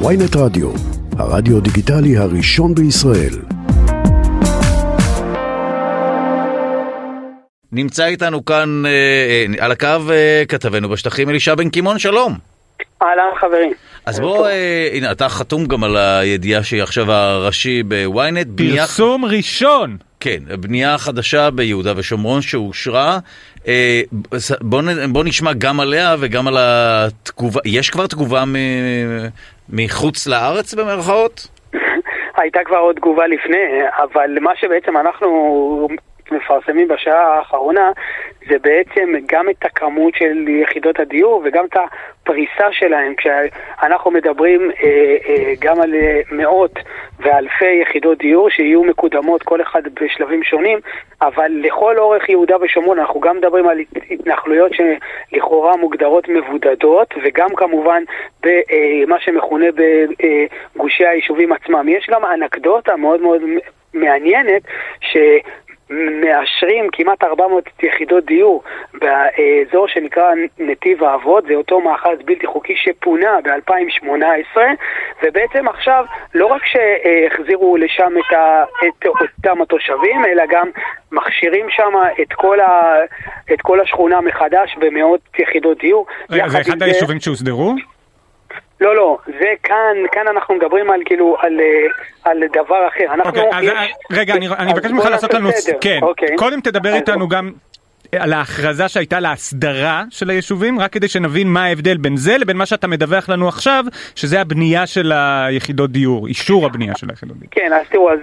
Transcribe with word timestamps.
ויינט 0.00 0.36
רדיו, 0.36 0.70
הרדיו 1.18 1.60
דיגיטלי 1.60 2.16
הראשון 2.16 2.74
בישראל. 2.74 3.34
נמצא 7.72 8.04
איתנו 8.06 8.44
כאן 8.44 8.82
אה, 8.86 8.90
אה, 8.90 9.64
על 9.64 9.72
הקו 9.72 9.86
אה, 10.10 10.42
כתבנו 10.48 10.88
בשטחים 10.88 11.30
אלישע 11.30 11.54
בן 11.54 11.70
קימון, 11.70 11.98
שלום. 11.98 12.38
אהלן 13.02 13.38
חברים. 13.40 13.72
אז 14.06 14.20
בוא, 14.20 14.48
אה, 14.48 14.88
הנה, 14.92 15.12
אתה 15.12 15.28
חתום 15.28 15.66
גם 15.66 15.84
על 15.84 15.96
הידיעה 15.96 16.62
שהיא 16.62 16.82
עכשיו 16.82 17.12
הראשי 17.12 17.82
בוויינט. 17.82 18.46
פרסום 18.56 19.24
ראשון! 19.24 19.96
כן, 20.24 20.60
בנייה 20.60 20.98
חדשה 20.98 21.50
ביהודה 21.50 21.92
ושומרון 21.96 22.42
שאושרה. 22.42 23.18
אה, 23.68 24.00
בוא, 25.12 25.24
נשמע 25.24 25.50
גם 25.58 25.80
עליה 25.80 26.16
וגם 26.20 26.48
על 26.48 26.54
התגובה. 26.58 27.60
יש 27.64 27.90
כבר 27.90 28.06
תגובה 28.06 28.44
מחוץ 29.68 30.26
לארץ 30.26 30.74
במרכאות? 30.74 31.48
הייתה 32.36 32.60
כבר 32.64 32.76
עוד 32.76 32.96
תגובה 32.96 33.26
לפני, 33.26 33.66
אבל 34.02 34.38
מה 34.40 34.50
שבעצם 34.56 34.96
אנחנו 34.96 35.88
מפרסמים 36.30 36.88
בשעה 36.88 37.36
האחרונה 37.38 37.90
זה 38.48 38.58
בעצם 38.58 39.12
גם 39.26 39.48
את 39.48 39.64
הכמות 39.64 40.14
של 40.14 40.48
יחידות 40.48 41.00
הדיור 41.00 41.42
וגם 41.44 41.64
את 41.64 41.76
הפריסה 41.76 42.72
שלהם. 42.72 43.14
כשאנחנו 43.14 44.10
מדברים 44.10 44.70
אה, 44.70 45.16
אה, 45.28 45.52
גם 45.60 45.80
על 45.80 45.94
אה, 45.94 46.20
מאות 46.30 46.78
ואלפי 47.18 47.80
יחידות 47.82 48.18
דיור 48.18 48.50
שיהיו 48.50 48.84
מקודמות, 48.84 49.42
כל 49.42 49.62
אחד 49.62 49.82
בשלבים 50.00 50.42
שונים, 50.42 50.78
אבל 51.22 51.52
לכל 51.54 51.98
אורך 51.98 52.28
יהודה 52.28 52.56
ושומרון 52.60 52.98
אנחנו 52.98 53.20
גם 53.20 53.36
מדברים 53.36 53.68
על 53.68 53.78
התנחלויות 54.10 54.72
שלכאורה 54.74 55.76
מוגדרות 55.76 56.28
מבודדות, 56.28 57.14
וגם 57.22 57.48
כמובן 57.56 58.02
במה 58.42 59.20
שמכונה 59.20 59.66
בגושי 60.76 61.06
היישובים 61.06 61.52
עצמם. 61.52 61.88
יש 61.88 62.06
גם 62.10 62.24
אנקדוטה 62.24 62.96
מאוד 62.96 63.20
מאוד 63.20 63.42
מעניינת, 63.94 64.62
ש... 65.00 65.16
מאשרים 65.90 66.88
כמעט 66.92 67.24
400 67.24 67.64
יחידות 67.82 68.24
דיור 68.24 68.62
באזור 68.94 69.88
שנקרא 69.88 70.30
נתיב 70.58 71.04
האבות, 71.04 71.44
זה 71.48 71.54
אותו 71.54 71.80
מאחז 71.80 72.18
בלתי 72.24 72.46
חוקי 72.46 72.74
שפונה 72.76 73.38
ב-2018, 73.44 74.58
ובעצם 75.22 75.68
עכשיו 75.68 76.04
לא 76.34 76.46
רק 76.46 76.62
שהחזירו 76.66 77.76
לשם 77.76 78.12
את, 78.18 78.32
ה, 78.32 78.64
את 78.88 79.06
אותם 79.06 79.62
התושבים, 79.62 80.24
אלא 80.24 80.42
גם 80.50 80.70
מכשירים 81.12 81.66
שם 81.70 81.92
את 82.22 82.32
כל, 82.32 82.60
ה, 82.60 82.96
את 83.52 83.60
כל 83.62 83.80
השכונה 83.80 84.20
מחדש 84.20 84.76
במאות 84.78 85.20
יחידות 85.38 85.78
דיור. 85.78 86.06
רגע, 86.30 86.48
זה 86.48 86.60
אחד 86.60 86.82
היישובים 86.82 87.20
שהוסדרו? 87.20 87.74
לא, 88.80 88.96
לא, 88.96 89.18
זה 89.26 89.48
כאן, 89.62 89.96
כאן 90.12 90.28
אנחנו 90.28 90.54
מדברים 90.54 90.90
על 90.90 91.00
כאילו, 91.04 91.36
על, 91.40 91.60
אה, 91.60 92.30
על 92.30 92.38
דבר 92.52 92.88
אחר. 92.88 93.14
אנחנו... 93.14 93.30
אוקיי, 93.30 93.48
אז, 93.52 93.64
יש... 93.64 93.92
רגע, 94.12 94.34
אני, 94.34 94.48
אני 94.48 94.72
מבקש 94.72 94.90
ממך 94.90 95.04
לעשות 95.04 95.34
לנו... 95.34 95.50
כן, 95.80 95.98
אוקיי. 96.02 96.36
קודם 96.36 96.60
תדבר 96.60 96.94
איתנו 96.94 97.28
גם 97.28 97.52
על 98.18 98.32
ההכרזה 98.32 98.88
שהייתה 98.88 99.20
להסדרה 99.20 100.04
של 100.10 100.30
היישובים, 100.30 100.80
רק 100.80 100.92
כדי 100.92 101.08
שנבין 101.08 101.48
מה 101.48 101.64
ההבדל 101.64 101.96
בין 101.96 102.16
זה 102.16 102.38
לבין 102.38 102.56
מה 102.56 102.66
שאתה 102.66 102.86
מדווח 102.86 103.28
לנו 103.28 103.48
עכשיו, 103.48 103.84
שזה 104.14 104.40
הבנייה 104.40 104.86
של 104.86 105.12
היחידות 105.14 105.90
דיור, 105.90 106.26
אישור 106.26 106.66
הבנייה 106.66 106.94
של 106.96 107.06
היחידות 107.10 107.36
דיור. 107.36 107.50
כן, 107.50 107.72
אז 107.72 107.88
תראו, 107.88 108.12
אז 108.12 108.18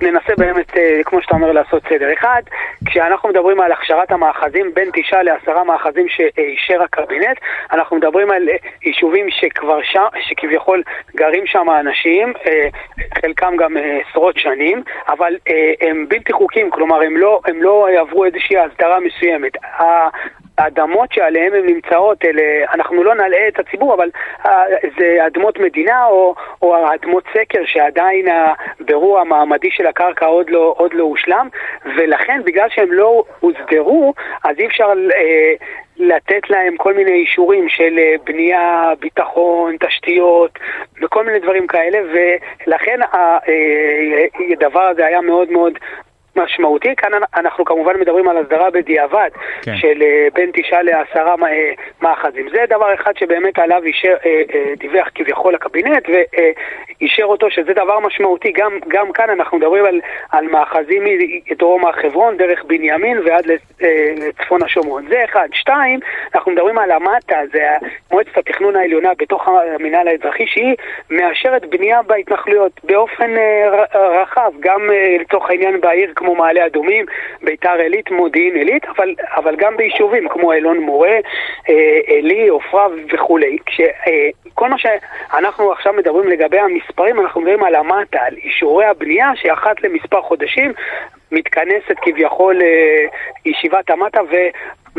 ננסה 0.00 0.32
באמת, 0.38 0.76
אה, 0.76 1.00
כמו 1.04 1.22
שאתה 1.22 1.34
אומר, 1.34 1.52
לעשות 1.52 1.82
סדר. 1.88 2.12
אחד, 2.12 2.42
כשאנחנו 2.84 3.28
מדברים 3.28 3.60
על 3.60 3.72
הכשרת 3.72 4.10
המאחזים, 4.12 4.74
בין 4.74 4.90
תשעה 4.94 5.22
לעשרה 5.22 5.64
מאחזים 5.64 6.08
שאישר 6.08 6.82
הקבינט, 6.82 7.38
אנחנו 7.72 7.96
מדברים 7.96 8.30
על 8.30 8.48
אה, 8.48 8.56
יישובים 8.84 9.30
שכבר 9.30 9.82
שם, 9.82 10.06
שכביכול 10.20 10.82
גרים 11.16 11.46
שם 11.46 11.66
אנשים, 11.80 12.32
אה, 12.46 12.68
חלקם 13.22 13.56
גם 13.56 13.76
עשרות 13.76 14.38
שנים, 14.38 14.82
אבל 15.08 15.36
הם 15.80 16.08
בלתי 16.08 16.32
חוקיים, 16.32 16.70
כלומר 16.70 17.02
הם 17.02 17.16
לא, 17.16 17.40
הם 17.46 17.62
לא 17.62 17.88
עברו 18.00 18.24
איזושהי 18.24 18.56
הסדרה 18.58 19.00
מסוימת. 19.00 19.52
האדמות 20.58 21.12
שעליהן 21.12 21.54
הן 21.54 21.66
נמצאות, 21.66 22.24
אלה, 22.24 22.42
אנחנו 22.74 23.04
לא 23.04 23.14
נלאה 23.14 23.48
את 23.48 23.58
הציבור, 23.58 23.94
אבל 23.94 24.10
uh, 24.44 24.48
זה 24.98 25.26
אדמות 25.26 25.58
מדינה 25.58 26.06
או, 26.06 26.34
או 26.62 26.94
אדמות 26.94 27.24
סקר 27.34 27.60
שעדיין 27.64 28.26
הבירור 28.88 29.18
המעמדי 29.18 29.70
של 29.70 29.86
הקרקע 29.86 30.26
עוד 30.26 30.50
לא, 30.50 30.74
עוד 30.76 30.94
לא 30.94 31.02
הושלם, 31.02 31.48
ולכן 31.96 32.40
בגלל 32.44 32.68
שהם 32.68 32.92
לא 32.92 33.22
הוסדרו, 33.40 34.14
אז 34.44 34.58
אי 34.58 34.66
אפשר 34.66 34.92
uh, 34.92 35.64
לתת 35.96 36.50
להם 36.50 36.76
כל 36.76 36.94
מיני 36.94 37.12
אישורים 37.12 37.68
של 37.68 37.98
uh, 37.98 38.22
בנייה, 38.24 38.92
ביטחון, 39.00 39.76
תשתיות 39.80 40.58
וכל 41.02 41.24
מיני 41.24 41.38
דברים 41.38 41.66
כאלה, 41.66 41.98
ולכן 42.12 43.00
הדבר 44.52 44.80
הזה 44.80 45.06
היה 45.06 45.20
מאוד 45.20 45.50
מאוד 45.50 45.72
משמעותי. 46.44 46.96
כאן 46.96 47.10
אנחנו 47.36 47.64
כמובן 47.64 48.00
מדברים 48.00 48.28
על 48.28 48.36
הסדרה 48.36 48.70
בדיעבד 48.70 49.30
כן. 49.62 49.76
של 49.76 50.02
uh, 50.02 50.34
בין 50.34 50.50
תשעה 50.54 50.82
לעשרה 50.82 51.34
uh, 51.34 51.46
מאחזים. 52.02 52.48
זה 52.48 52.64
דבר 52.68 52.94
אחד 52.94 53.12
שבאמת 53.16 53.58
עליו 53.58 53.82
אישר, 53.84 54.16
uh, 54.22 54.78
דיווח 54.78 55.08
כביכול 55.14 55.54
הקבינט 55.54 56.08
ואישר 56.08 57.24
אותו, 57.24 57.50
שזה 57.50 57.72
דבר 57.72 58.00
משמעותי. 58.00 58.52
גם, 58.52 58.78
גם 58.88 59.12
כאן 59.12 59.30
אנחנו 59.30 59.58
מדברים 59.58 59.84
על, 59.84 60.00
על 60.32 60.46
מאחזים 60.46 61.04
מדרום 61.50 61.86
הר 61.86 61.92
חברון, 61.92 62.36
דרך 62.36 62.64
בנימין 62.64 63.18
ועד 63.24 63.44
לצפון 64.16 64.62
השומרון. 64.62 65.04
זה 65.08 65.24
אחד. 65.24 65.48
שתיים, 65.52 66.00
אנחנו 66.34 66.52
מדברים 66.52 66.78
על 66.78 66.90
המטה, 66.90 67.36
זה 67.52 67.66
מועצת 68.12 68.38
התכנון 68.38 68.76
העליונה 68.76 69.10
בתוך 69.18 69.48
המינהל 69.48 70.08
האזרחי, 70.08 70.46
שהיא 70.46 70.74
מאשרת 71.10 71.70
בנייה 71.70 72.02
בהתנחלויות 72.02 72.80
באופן 72.84 73.30
רחב, 73.94 74.52
גם 74.60 74.90
לצורך 75.20 75.50
העניין 75.50 75.80
בעיר 75.80 76.12
כמו... 76.16 76.27
כמו 76.28 76.36
מעלה 76.36 76.66
אדומים, 76.66 77.06
ביתר 77.42 77.72
עילית, 77.72 78.10
מודיעין 78.10 78.54
עילית, 78.54 78.84
אבל, 78.84 79.14
אבל 79.36 79.56
גם 79.56 79.76
ביישובים 79.76 80.28
כמו 80.28 80.52
אלון 80.52 80.78
מורה, 80.78 81.18
אה, 81.68 82.00
עלי, 82.18 82.48
עופרה 82.48 82.86
וכולי. 83.12 83.56
אה, 84.06 84.28
מה 84.68 84.76
שאנחנו 84.78 85.72
עכשיו 85.72 85.92
מדברים 85.92 86.28
לגבי 86.28 86.58
המספרים, 86.58 87.20
אנחנו 87.20 87.40
מדברים 87.40 87.64
על 87.64 87.74
המטה, 87.74 88.18
על 88.20 88.34
אישורי 88.44 88.84
הבנייה, 88.84 89.30
שאחת 89.34 89.82
למספר 89.84 90.22
חודשים 90.22 90.72
מתכנסת 91.32 91.96
כביכול 92.02 92.62
אה, 92.62 93.04
ישיבת 93.46 93.90
המטה 93.90 94.20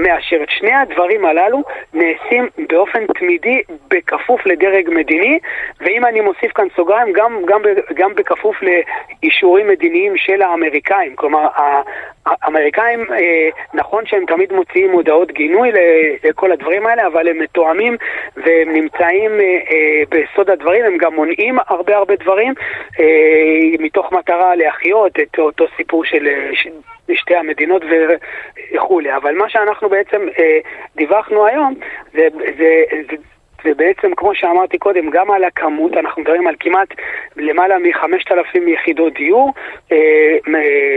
מאשרת. 0.01 0.49
שני 0.49 0.73
הדברים 0.73 1.25
הללו 1.25 1.63
נעשים 1.93 2.47
באופן 2.69 3.05
תמידי 3.07 3.61
בכפוף 3.87 4.45
לדרג 4.45 4.89
מדיני, 4.89 5.39
ואם 5.81 6.05
אני 6.05 6.21
מוסיף 6.21 6.51
כאן 6.53 6.67
סוגריים, 6.75 7.13
גם, 7.13 7.41
גם, 7.45 7.61
גם 7.93 8.15
בכפוף 8.15 8.55
לאישורים 8.61 9.67
מדיניים 9.67 10.17
של 10.17 10.41
האמריקאים. 10.41 11.15
כלומר, 11.15 11.47
האמריקאים, 12.25 13.05
אה, 13.11 13.49
נכון 13.73 14.05
שהם 14.05 14.25
תמיד 14.25 14.53
מוציאים 14.53 14.91
הודעות 14.91 15.31
גינוי 15.31 15.71
לכל 16.23 16.51
הדברים 16.51 16.85
האלה, 16.85 17.07
אבל 17.07 17.27
הם 17.27 17.39
מתואמים 17.39 17.97
והם 18.37 18.73
נמצאים 18.73 19.31
אה, 19.31 19.59
אה, 19.71 20.03
בסוד 20.09 20.49
הדברים, 20.49 20.85
הם 20.85 20.97
גם 20.97 21.15
מונעים 21.15 21.57
הרבה 21.67 21.97
הרבה 21.97 22.15
דברים 22.15 22.53
מתוך 23.79 24.11
מטרה 24.11 24.55
להחיות 24.55 25.19
את 25.19 25.39
אותו 25.39 25.65
סיפור 25.77 26.05
של... 26.05 26.27
שתי 27.15 27.35
המדינות 27.35 27.81
וכולי. 28.75 29.15
אבל 29.15 29.35
מה 29.35 29.49
שאנחנו 29.49 29.88
בעצם 29.89 30.27
אה, 30.39 30.59
דיווחנו 30.95 31.45
היום 31.45 31.73
זה, 32.13 32.27
זה, 32.57 32.83
זה 33.09 33.15
ובעצם, 33.65 34.15
כמו 34.15 34.35
שאמרתי 34.35 34.77
קודם, 34.77 35.09
גם 35.09 35.31
על 35.31 35.43
הכמות, 35.43 35.93
אנחנו 35.93 36.21
מדברים 36.21 36.47
על 36.47 36.55
כמעט 36.59 36.87
למעלה 37.37 37.77
מ-5,000 37.79 38.59
יחידות 38.67 39.13
דיור 39.13 39.53
אה, 39.91 40.37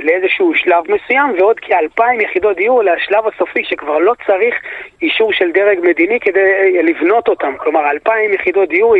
לאיזשהו 0.03 0.55
שלב 0.55 0.85
מסוים, 0.89 1.35
ועוד 1.39 1.61
כאלפיים 1.61 2.21
יחידות 2.21 2.57
דיור 2.57 2.83
לשלב 2.83 3.25
הסופי, 3.27 3.65
שכבר 3.65 3.99
לא 3.99 4.13
צריך 4.27 4.55
אישור 5.03 5.33
של 5.33 5.53
דרג 5.53 5.79
מדיני 5.83 6.21
כדי 6.21 6.41
אה, 6.41 6.83
לבנות 6.83 7.29
אותם. 7.29 7.53
כלומר, 7.59 7.91
אלפיים 7.91 8.33
יחידות 8.33 8.69
דיור 8.69 8.95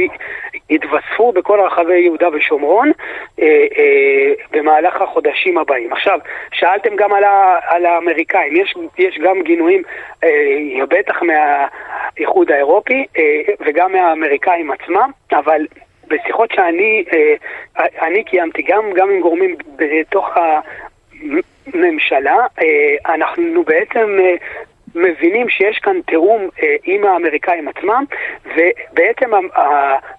יתווספו 0.71 1.33
בכל 1.33 1.61
רחבי 1.61 1.99
יהודה 1.99 2.29
ושומרון 2.33 2.93
אה, 3.41 3.47
אה, 3.79 4.33
במהלך 4.51 5.03
החודשים 5.03 5.59
הבאים. 5.59 5.93
עכשיו, 5.93 6.19
שאלתם 6.53 6.97
גם 6.97 7.13
על, 7.13 7.25
ה, 7.25 7.59
על 7.69 7.87
האמריקאים, 7.87 8.57
יש, 8.57 8.75
יש 8.99 9.19
גם 9.19 9.43
גינויים, 9.43 9.83
אה, 10.25 10.87
בטח 10.89 11.23
מהאיחוד 11.23 12.53
האירופי, 12.53 13.07
אה, 13.19 13.41
וגם 13.61 13.93
מהאמריקאים 13.93 14.71
עצמם, 14.71 15.11
אבל 15.33 15.67
בשיחות 16.09 16.51
שאני 16.53 17.05
אה, 17.13 17.35
אני 18.07 18.25
קיימתי 18.25 18.63
גם, 18.63 18.93
גם 18.95 19.11
עם 19.11 19.21
גורמים 19.21 19.57
בתוך 19.77 20.29
הממשלה, 21.67 22.37
אה, 22.63 23.15
אנחנו 23.15 23.63
בעצם 23.67 24.19
אה, 24.21 24.35
מבינים 24.95 25.49
שיש 25.49 25.79
כאן 25.79 26.01
תיאום 26.07 26.49
אה, 26.63 26.77
עם 26.85 27.05
האמריקאים 27.05 27.69
עצמם, 27.69 28.05
ובעצם 28.45 29.31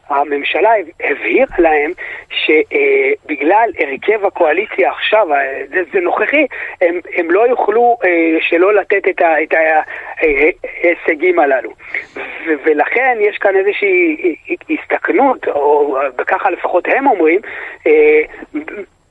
הממשלה 0.10 0.72
הבהירה 1.04 1.56
להם 1.58 1.92
שבגלל 2.30 3.70
הרכב 3.80 4.26
הקואליציה 4.26 4.92
עכשיו, 4.92 5.28
זה, 5.70 5.82
זה 5.94 6.00
נוכחי, 6.00 6.46
הם, 6.82 7.00
הם 7.16 7.32
לא 7.32 7.48
יוכלו 7.48 7.98
שלא 8.42 8.74
לתת 8.74 9.08
את, 9.10 9.22
ה, 9.22 9.44
את 9.44 9.54
ההישגים 9.54 11.40
הללו. 11.40 11.70
ו, 12.16 12.52
ולכן 12.66 13.18
יש 13.22 13.38
כאן 13.38 13.56
איזושהי 13.56 14.36
הסתכנות, 14.70 15.48
או 15.48 15.98
ככה 16.28 16.50
לפחות 16.50 16.88
הם 16.88 17.08
אומרים, 17.08 17.40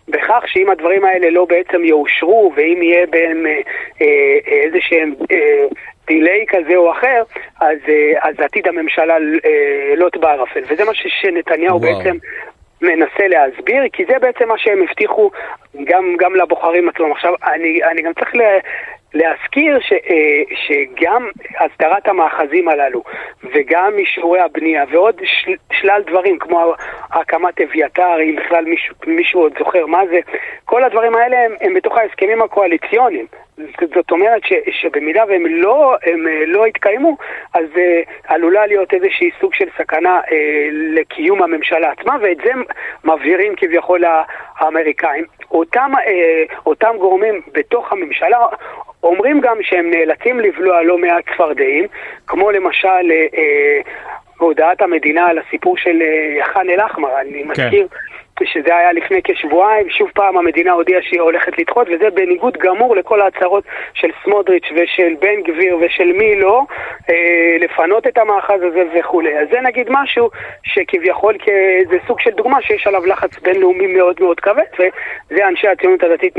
בכך 0.08 0.44
שאם 0.46 0.70
הדברים 0.70 1.04
האלה 1.04 1.31
לא 1.31 1.44
בעצם 1.44 1.84
יאושרו, 1.84 2.52
ואם 2.56 2.82
יהיה 2.82 3.06
בהם 3.06 3.46
אה, 3.46 3.60
אה, 4.02 4.38
איזה 4.46 4.78
שהם 4.81 5.14
אה, 5.32 5.66
דיליי 6.06 6.44
כזה 6.49 6.76
או 6.76 6.93
אחר, 6.93 7.22
אז, 7.60 7.78
אה, 7.88 8.28
אז 8.28 8.34
עתיד 8.38 8.69
הממשלה 8.69 9.14
אה, 9.14 9.94
לוט 9.96 10.16
בערפל. 10.16 10.62
וזה 10.69 10.84
מה 10.84 10.93
שנתניהו 10.94 11.81
וואו. 11.81 11.99
בעצם 11.99 12.16
מנסה 12.82 13.28
להסביר, 13.28 13.82
כי 13.93 14.04
זה 14.04 14.19
בעצם 14.19 14.49
מה 14.49 14.58
שהם 14.58 14.82
הבטיחו 14.82 15.31
גם, 15.84 16.16
גם 16.19 16.37
לבוחרים 16.37 16.88
עצמם. 16.88 17.12
עכשיו, 17.12 17.34
אני, 17.44 17.84
אני 17.84 18.02
גם 18.02 18.12
צריך 18.12 18.34
להזכיר 19.14 19.81
ש, 19.81 19.93
אה, 19.93 20.43
שגם 20.55 21.29
הסדרת 21.61 22.09
המאחזים 22.09 22.69
הללו 22.69 23.03
וגם 23.43 23.93
אישורי 23.99 24.41
הבנייה 24.41 24.85
ועוד 24.91 25.20
של, 25.25 25.53
שלל 25.73 26.03
דברים 26.06 26.38
כמו 26.38 26.75
הקמת 27.11 27.61
אביתר, 27.61 28.20
אם 28.23 28.37
בכלל 28.37 28.64
מישהו, 28.64 28.94
מישהו 29.06 29.41
עוד 29.41 29.53
זוכר 29.59 29.87
מה 29.87 30.06
זה, 30.11 30.20
כל 30.64 30.85
הדברים 30.85 31.17
האלה 31.17 31.37
הם, 31.44 31.53
הם 31.61 31.75
בתוך 31.75 31.97
ההסכמים 31.97 32.43
הקואליציוניים. 32.43 33.26
זאת 33.94 34.11
אומרת 34.11 34.44
ש, 34.44 34.53
שבמידה 34.70 35.23
והם 35.29 35.47
לא, 35.47 35.97
הם 36.06 36.29
אה, 36.29 36.43
לא 36.47 36.67
יתקיימו, 36.67 37.17
אז 37.55 37.64
uh, 37.75 37.79
עלולה 38.29 38.67
להיות 38.67 38.94
איזושהי 38.94 39.31
סוג 39.41 39.55
של 39.55 39.69
סכנה 39.79 40.20
uh, 40.20 40.32
לקיום 40.73 41.43
הממשלה 41.43 41.91
עצמה, 41.91 42.17
ואת 42.23 42.37
זה 42.44 42.50
מבהירים 43.05 43.55
כביכול 43.56 44.05
האמריקאים. 44.56 45.25
אותם, 45.50 45.93
uh, 45.94 46.55
אותם 46.67 46.97
גורמים 46.99 47.41
בתוך 47.53 47.93
הממשלה 47.93 48.38
אומרים 49.03 49.41
גם 49.41 49.56
שהם 49.62 49.91
נאלצים 49.91 50.41
לבלוע 50.41 50.82
לא 50.82 50.99
מעט 50.99 51.25
צפרדעים, 51.35 51.87
כמו 52.26 52.50
למשל 52.50 53.12
אה, 53.35 53.81
הודעת 54.38 54.82
המדינה 54.82 55.26
על 55.26 55.38
הסיפור 55.38 55.76
של 55.76 56.03
ח'אן 56.43 56.70
אל-אחמר, 56.70 57.20
אני 57.20 57.43
כן. 57.43 57.49
מזכיר. 57.49 57.87
שזה 58.47 58.77
היה 58.77 58.93
לפני 58.93 59.21
כשבועיים, 59.25 59.91
שוב 59.91 60.11
פעם 60.15 60.39
המדינה 60.39 60.73
הודיעה 60.73 61.03
שהיא 61.03 61.21
הולכת 61.21 61.59
לדחות, 61.59 61.87
וזה 61.89 62.11
בניגוד 62.15 62.56
גמור 62.56 62.97
לכל 62.97 63.21
ההצהרות 63.21 63.65
של 63.94 64.09
סמוטריץ' 64.25 64.69
ושל 64.77 65.15
בן 65.21 65.43
גביר 65.49 65.79
ושל 65.81 66.12
מי 66.12 66.41
לא, 66.41 66.62
אה, 67.11 67.56
לפנות 67.61 68.06
את 68.06 68.19
המאחז 68.19 68.61
הזה 68.62 68.83
וכולי. 68.94 69.39
אז 69.39 69.49
זה 69.53 69.61
נגיד 69.61 69.87
משהו 69.91 70.31
שכביכול 70.62 71.35
זה 71.91 71.97
סוג 72.06 72.21
של 72.21 72.31
דוגמה 72.31 72.62
שיש 72.62 72.87
עליו 72.87 73.06
לחץ 73.06 73.39
בינלאומי 73.43 73.87
מאוד 73.87 74.17
מאוד 74.21 74.41
כבד, 74.41 74.71
וזה 74.75 75.49
אנשי 75.49 75.69
הציונות 75.69 76.03
הדתית 76.03 76.35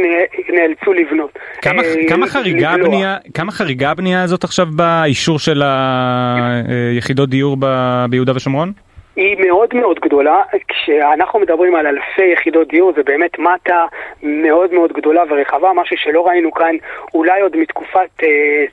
נאלצו 0.49 0.93
לבנות. 0.93 1.39
כמה, 1.61 1.81
אה, 1.83 2.09
כמה, 2.09 2.27
חריגה 2.27 2.69
הבנייה, 2.71 3.17
כמה 3.33 3.51
חריגה 3.51 3.91
הבנייה 3.91 4.23
הזאת 4.23 4.43
עכשיו 4.43 4.65
באישור 4.75 5.39
של 5.39 5.61
היחידות 5.65 7.29
דיור 7.29 7.57
ב, 7.59 7.65
ביהודה 8.09 8.31
ושומרון? 8.35 8.71
היא 9.15 9.37
מאוד 9.47 9.75
מאוד 9.75 9.99
גדולה. 9.99 10.41
כשאנחנו 10.67 11.39
מדברים 11.39 11.75
על 11.75 11.87
אלפי 11.87 12.25
יחידות 12.33 12.67
דיור, 12.67 12.93
זה 12.95 13.03
באמת 13.03 13.39
מטה 13.39 13.85
מאוד 14.23 14.73
מאוד 14.73 14.93
גדולה 14.93 15.23
ורחבה, 15.29 15.73
משהו 15.75 15.97
שלא 15.97 16.27
ראינו 16.27 16.51
כאן 16.51 16.75
אולי 17.13 17.41
עוד 17.41 17.57
מתקופת 17.57 18.23
אה, 18.23 18.65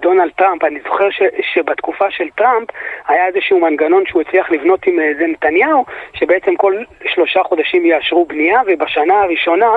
דונלד 0.00 0.30
טראמפ. 0.36 0.64
אני 0.64 0.80
זוכר 0.84 1.10
ש, 1.10 1.22
שבתקופה 1.40 2.10
של 2.10 2.28
טראמפ 2.36 2.68
היה 3.08 3.26
איזשהו 3.26 3.60
מנגנון 3.60 4.06
שהוא 4.06 4.22
הצליח 4.22 4.50
לבנות 4.50 4.86
עם 4.86 5.00
איזה 5.00 5.26
נתניהו, 5.26 5.84
שבעצם 6.12 6.56
כל 6.56 6.74
שלושה 7.06 7.42
חודשים 7.42 7.86
יאשרו 7.86 8.24
בנייה, 8.24 8.60
ובשנה 8.66 9.22
הראשונה, 9.22 9.70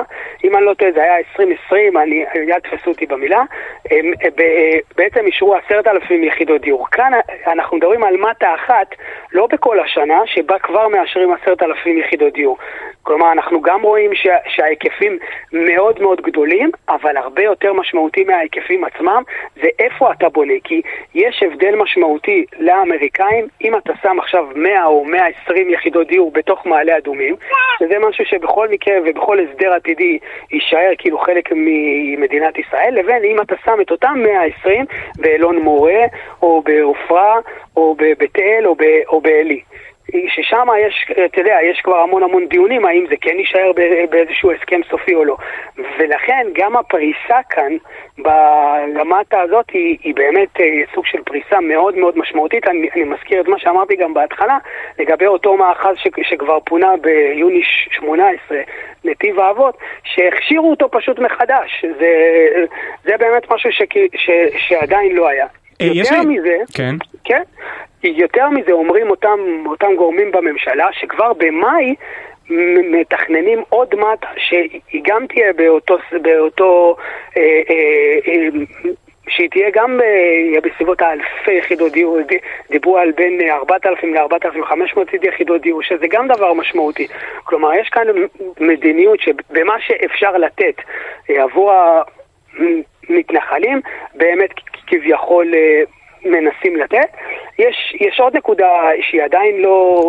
אם 0.44 0.56
אני 0.56 0.64
לא 0.64 0.74
טועה, 0.74 0.92
זה 0.92 1.02
היה 1.02 1.16
2020, 1.16 1.96
אני, 1.96 2.24
אל 2.34 2.60
תפסו 2.60 2.90
אותי 2.90 3.06
במילה, 3.06 3.42
הם, 3.90 4.12
אה, 4.24 4.78
בעצם 4.96 5.26
אישרו 5.26 5.54
עשרת 5.56 5.86
אלפים 5.86 6.24
יחידות 6.24 6.60
דיור. 6.60 6.86
כאן 6.90 7.12
אנחנו 7.46 7.76
מדברים 7.76 8.04
על 8.04 8.16
מטה 8.16 8.54
אחת, 8.54 8.86
לא 9.32 9.46
בכל 9.46 9.80
השנה, 9.80 10.20
שבה 10.26 10.58
כבר 10.58 10.88
מאשרים 10.88 11.32
עשרת 11.32 11.62
אלפים 11.62 11.98
יחידות 11.98 12.32
דיור. 12.32 12.58
כלומר, 13.02 13.32
אנחנו 13.32 13.60
גם 13.60 13.82
רואים 13.82 14.14
שה, 14.14 14.36
שההיקפים 14.48 15.18
מאוד 15.52 16.02
מאוד 16.02 16.20
גדולים, 16.20 16.70
אבל 16.88 17.16
הרבה 17.16 17.42
יותר 17.42 17.72
משמעותי 17.72 18.24
מההיקפים 18.24 18.84
עצמם, 18.84 19.22
זה 19.62 19.68
איפה 19.78 20.12
אתה 20.12 20.28
בונה. 20.28 20.54
כי 20.64 20.82
יש 21.14 21.42
הבדל 21.42 21.74
משמעותי 21.76 22.44
לאמריקאים, 22.58 23.46
אם 23.64 23.76
אתה 23.76 23.92
שם 24.02 24.16
עכשיו 24.18 24.46
100 24.54 24.84
או 24.84 25.04
120 25.04 25.70
יחידות 25.70 26.06
דיור 26.06 26.30
בתוך 26.30 26.66
מעלה 26.66 26.96
אדומים, 26.98 27.36
וזה 27.80 27.98
משהו 28.08 28.24
שבכל 28.24 28.68
מקרה 28.68 28.94
ובכל 29.04 29.38
הסדר 29.40 29.72
עתידי 29.72 30.18
יישאר 30.52 30.90
כאילו 30.98 31.18
חלק 31.18 31.48
ממדינת 31.52 32.58
ישראל, 32.58 32.94
לבין 32.94 33.24
אם 33.24 33.40
אתה 33.40 33.54
שם 33.64 33.80
את 33.80 33.90
אותם 33.90 34.14
120 34.22 34.84
באלון 35.16 35.58
מורה, 35.58 36.04
או 36.42 36.62
בעופרה, 36.62 37.38
או 37.76 37.94
בבית 37.98 38.38
אל, 38.38 38.66
או 39.08 39.20
בעלי. 39.20 39.60
ששם 40.28 40.66
יש, 40.86 41.10
אתה 41.24 41.40
יודע, 41.40 41.56
יש 41.70 41.80
כבר 41.80 41.96
המון 41.96 42.22
המון 42.22 42.46
דיונים 42.46 42.86
האם 42.86 43.04
זה 43.10 43.14
כן 43.20 43.38
יישאר 43.38 43.72
באיזשהו 44.10 44.52
הסכם 44.52 44.80
סופי 44.90 45.14
או 45.14 45.24
לא. 45.24 45.36
ולכן 45.98 46.46
גם 46.52 46.76
הפריסה 46.76 47.38
כאן, 47.50 47.76
ברמטה 48.18 49.40
הזאת, 49.40 49.70
היא, 49.70 49.98
היא 50.02 50.14
באמת 50.14 50.60
אה, 50.60 50.66
סוג 50.94 51.06
של 51.06 51.18
פריסה 51.22 51.60
מאוד 51.60 51.96
מאוד 51.96 52.18
משמעותית. 52.18 52.68
אני, 52.68 52.88
אני 52.94 53.04
מזכיר 53.04 53.40
את 53.40 53.48
מה 53.48 53.58
שאמרתי 53.58 53.96
גם 53.96 54.14
בהתחלה, 54.14 54.58
לגבי 54.98 55.26
אותו 55.26 55.56
מאחז 55.56 55.94
ש, 55.96 56.08
שכבר 56.22 56.60
פונה 56.60 56.96
ביוני 57.00 57.62
18, 57.90 58.58
נתיב 59.04 59.40
האבות, 59.40 59.78
שהכשירו 60.04 60.70
אותו 60.70 60.88
פשוט 60.90 61.18
מחדש. 61.18 61.84
זה, 61.98 62.14
זה 63.04 63.16
באמת 63.18 63.52
משהו 63.52 63.72
ש, 63.72 63.82
ש, 64.14 64.30
שעדיין 64.68 65.16
לא 65.16 65.28
היה. 65.28 65.46
אה, 65.80 65.86
יותר 65.86 66.22
מזה, 66.22 66.56
כן. 66.74 66.94
כן, 67.24 67.42
יותר 68.02 68.48
מזה 68.48 68.72
אומרים 68.72 69.10
אותם, 69.10 69.38
אותם 69.66 69.96
גורמים 69.96 70.32
בממשלה 70.32 70.88
שכבר 70.92 71.32
במאי 71.32 71.94
מתכננים 72.90 73.62
עוד 73.68 73.94
מטה 73.94 74.26
שהיא 74.36 75.02
גם 75.04 75.26
תהיה 75.26 75.52
באותו, 75.52 75.98
באותו 76.22 76.96
אה, 77.36 77.42
אה, 77.70 78.32
אה, 78.32 78.48
שהיא 79.30 79.50
תהיה 79.50 79.70
גם 79.72 80.00
אה, 80.00 80.60
בסביבות 80.60 81.02
האלפי 81.02 81.52
יחידות 81.52 81.92
דיור, 81.92 82.18
דיברו 82.70 82.98
על 82.98 83.10
בין 83.12 83.40
4,000 83.50 84.14
ל-4,500 84.14 84.98
יחידות 85.22 85.60
דיור, 85.60 85.82
שזה 85.82 86.06
גם 86.10 86.28
דבר 86.28 86.52
משמעותי. 86.52 87.06
כלומר, 87.44 87.74
יש 87.74 87.88
כאן 87.88 88.06
מדיניות 88.60 89.20
שבמה 89.20 89.74
שאפשר 89.80 90.36
לתת 90.36 90.74
אה, 91.30 91.42
עבור 91.42 91.72
המתנחלים, 93.08 93.80
באמת 94.14 94.50
כביכול 94.86 95.54
אה, 95.54 95.82
מנסים 96.24 96.76
לתת. 96.76 97.08
יש, 97.58 97.96
יש 98.00 98.20
עוד 98.20 98.36
נקודה 98.36 98.68
שהיא 99.00 99.22
עדיין 99.22 99.62
לא, 99.62 100.02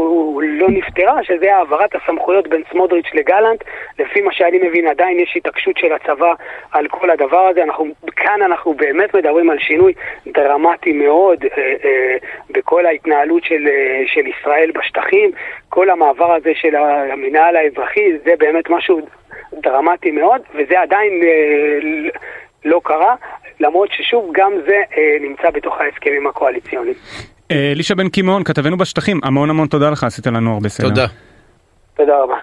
לא 0.44 0.68
נפתרה, 0.70 1.24
שזה 1.24 1.56
העברת 1.56 1.96
הסמכויות 1.96 2.48
בין 2.48 2.64
סמוטריץ' 2.72 3.14
לגלנט. 3.14 3.64
לפי 4.00 4.22
מה 4.22 4.34
שאני 4.34 4.60
מבין, 4.68 4.88
עדיין 4.88 5.20
יש 5.20 5.34
התעקשות 5.38 5.78
של 5.78 5.94
הצבא 5.94 6.34
על 6.72 6.88
כל 6.88 7.10
הדבר 7.10 7.48
הזה. 7.48 7.64
אנחנו, 7.64 7.86
כאן 8.16 8.42
אנחנו 8.42 8.74
באמת 8.74 9.16
מדברים 9.16 9.50
על 9.50 9.60
שינוי 9.60 9.94
דרמטי 10.28 10.94
מאוד 10.94 11.46
אה, 11.46 11.74
אה, 11.86 12.18
בכל 12.50 12.86
ההתנהלות 12.86 13.44
של, 13.44 13.68
אה, 13.68 14.04
של 14.06 14.28
ישראל 14.28 14.72
בשטחים. 14.72 15.32
כל 15.70 15.90
המעבר 15.90 16.34
הזה 16.34 16.52
של 16.56 16.76
המינהל 17.12 17.56
האזרחי, 17.56 18.18
זה 18.26 18.34
באמת 18.40 18.70
משהו 18.70 19.02
דרמטי 19.54 20.12
מאוד, 20.12 20.42
וזה 20.56 20.82
עדיין 20.82 21.24
אה, 21.24 22.10
לא 22.66 22.82
קרה. 22.84 23.16
למרות 23.62 23.90
ששוב, 23.92 24.32
גם 24.34 24.52
זה 24.68 24.76
אה, 24.98 25.28
נמצא 25.30 25.50
בתוך 25.54 25.74
ההסכמים 25.80 26.28
הקואליציוניים. 26.28 26.96
אלישע 27.52 27.96
בן 27.96 28.10
קימון, 28.10 28.44
כתבנו 28.44 28.78
בשטחים, 28.78 29.20
המון 29.24 29.50
המון 29.50 29.68
תודה 29.68 29.90
לך, 29.90 30.04
עשית 30.04 30.28
לנו 30.28 30.54
הרבה 30.54 30.70
סדר. 30.70 30.90
תודה. 30.90 31.06
תודה 31.98 32.24
רבה. 32.24 32.36